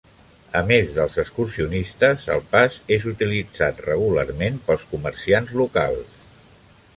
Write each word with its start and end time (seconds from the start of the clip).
A 0.59 0.61
més 0.69 0.93
dels 0.93 1.17
excursionistes, 1.23 2.23
el 2.37 2.41
pas 2.53 2.77
és 2.97 3.05
utilitzat 3.11 3.83
regularment 3.89 4.59
pels 4.71 4.89
comerciants 4.95 5.55
locals. 5.63 6.19